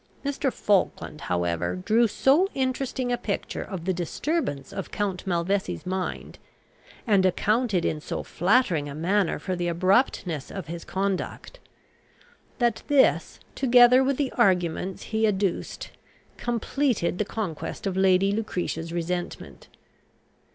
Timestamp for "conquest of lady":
17.23-18.31